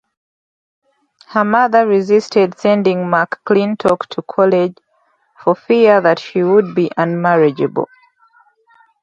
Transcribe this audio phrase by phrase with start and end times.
[1.27, 4.75] Her mother resisted sending McClintock to college,
[5.37, 7.85] for fear that she would be unmarriageable.